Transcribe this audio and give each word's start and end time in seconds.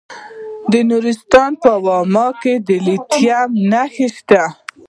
د 0.71 0.73
نورستان 0.89 1.51
په 1.63 1.71
واما 1.85 2.27
کې 2.41 2.53
د 2.67 2.69
لیتیم 2.85 3.49
نښې 3.71 4.07
شته. 4.15 4.43